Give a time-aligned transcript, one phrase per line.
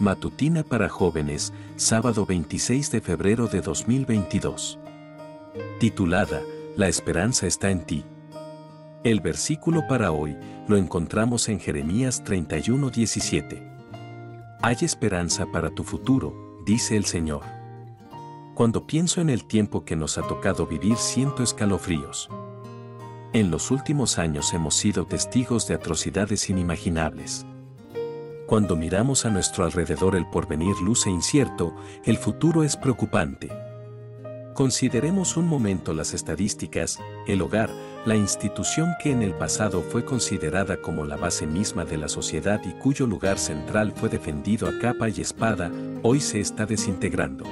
[0.00, 4.78] Matutina para jóvenes, sábado 26 de febrero de 2022.
[5.78, 6.40] Titulada,
[6.76, 8.04] La esperanza está en ti.
[9.04, 10.36] El versículo para hoy
[10.66, 13.62] lo encontramos en Jeremías 31:17.
[14.62, 17.42] Hay esperanza para tu futuro, dice el Señor.
[18.54, 22.30] Cuando pienso en el tiempo que nos ha tocado vivir siento escalofríos.
[23.34, 27.46] En los últimos años hemos sido testigos de atrocidades inimaginables.
[28.52, 31.74] Cuando miramos a nuestro alrededor el porvenir luce incierto,
[32.04, 33.48] el futuro es preocupante.
[34.52, 37.70] Consideremos un momento las estadísticas, el hogar,
[38.04, 42.60] la institución que en el pasado fue considerada como la base misma de la sociedad
[42.62, 45.72] y cuyo lugar central fue defendido a capa y espada,
[46.02, 47.46] hoy se está desintegrando.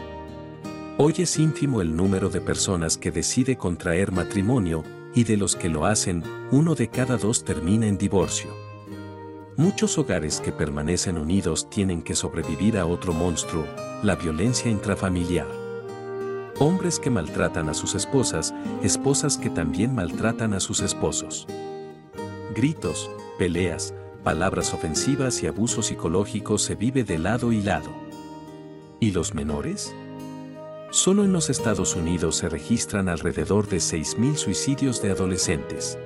[0.98, 5.70] Hoy es ínfimo el número de personas que decide contraer matrimonio, y de los que
[5.70, 8.69] lo hacen, uno de cada dos termina en divorcio.
[9.60, 13.66] Muchos hogares que permanecen unidos tienen que sobrevivir a otro monstruo,
[14.02, 15.46] la violencia intrafamiliar.
[16.58, 21.46] Hombres que maltratan a sus esposas, esposas que también maltratan a sus esposos.
[22.54, 23.92] Gritos, peleas,
[24.24, 27.90] palabras ofensivas y abuso psicológico se vive de lado y lado.
[28.98, 29.94] ¿Y los menores?
[30.90, 35.98] Solo en los Estados Unidos se registran alrededor de 6.000 suicidios de adolescentes.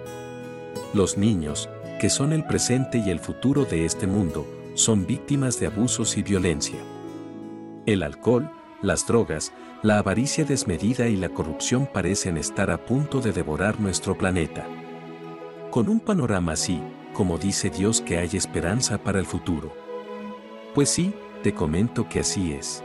[0.92, 1.68] Los niños,
[2.00, 6.22] que son el presente y el futuro de este mundo, son víctimas de abusos y
[6.22, 6.78] violencia.
[7.86, 8.50] El alcohol,
[8.82, 14.16] las drogas, la avaricia desmedida y la corrupción parecen estar a punto de devorar nuestro
[14.16, 14.66] planeta.
[15.70, 16.80] Con un panorama así,
[17.12, 19.72] como dice Dios que hay esperanza para el futuro.
[20.74, 22.82] Pues sí, te comento que así es.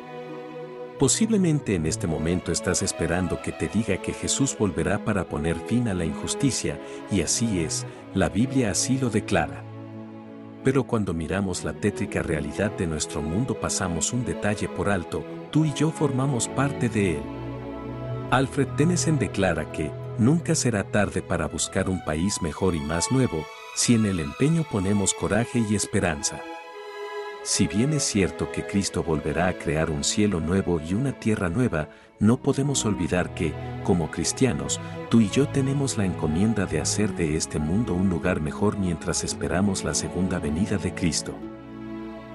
[1.00, 5.88] Posiblemente en este momento estás esperando que te diga que Jesús volverá para poner fin
[5.88, 6.78] a la injusticia,
[7.10, 9.64] y así es, la Biblia así lo declara.
[10.62, 15.64] Pero cuando miramos la tétrica realidad de nuestro mundo pasamos un detalle por alto, tú
[15.64, 17.24] y yo formamos parte de él.
[18.30, 23.46] Alfred Tennyson declara que, nunca será tarde para buscar un país mejor y más nuevo,
[23.74, 26.42] si en el empeño ponemos coraje y esperanza.
[27.44, 31.50] Si bien es cierto que Cristo volverá a crear un cielo nuevo y una tierra
[31.50, 31.90] nueva,
[32.20, 34.80] no podemos olvidar que, como cristianos,
[35.10, 39.24] tú y yo tenemos la encomienda de hacer de este mundo un lugar mejor mientras
[39.24, 41.34] esperamos la segunda venida de Cristo.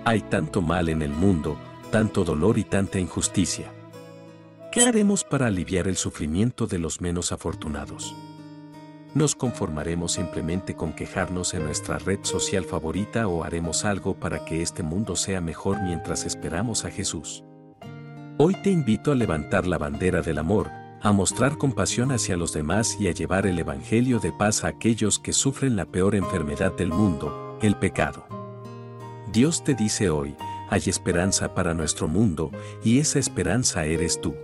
[0.07, 1.59] Hay tanto mal en el mundo,
[1.91, 3.71] tanto dolor y tanta injusticia.
[4.73, 8.15] ¿Qué haremos para aliviar el sufrimiento de los menos afortunados?
[9.15, 14.61] ¿Nos conformaremos simplemente con quejarnos en nuestra red social favorita o haremos algo para que
[14.61, 17.45] este mundo sea mejor mientras esperamos a Jesús?
[18.39, 20.69] Hoy te invito a levantar la bandera del amor,
[21.01, 25.21] a mostrar compasión hacia los demás y a llevar el Evangelio de paz a aquellos
[25.21, 28.27] que sufren la peor enfermedad del mundo, el pecado.
[29.33, 30.35] Dios te dice hoy,
[30.71, 32.51] hay esperanza para nuestro mundo,
[32.83, 34.35] y esa esperanza eres tú.